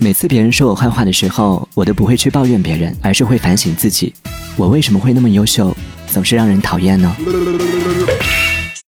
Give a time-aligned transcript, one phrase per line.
[0.00, 4.14] 每次别人说我坏话的时候我都不会去抱怨别人而是会反省自己
[4.56, 7.14] 我为什么会那么优秀总是让人讨厌呢？